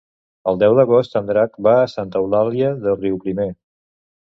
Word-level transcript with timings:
El 0.51 0.55
deu 0.63 0.77
d'agost 0.79 1.17
en 1.21 1.27
Drac 1.33 1.59
va 1.69 1.75
a 1.83 1.91
Santa 1.93 2.23
Eulàlia 2.23 2.73
de 2.87 2.99
Riuprimer. 3.03 3.49